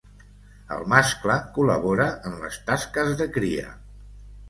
El 0.75 0.81
mascle 0.93 1.35
col·labora 1.59 2.09
en 2.31 2.41
les 2.47 2.61
tasques 2.73 3.17
de 3.25 3.33
cria. 3.41 3.73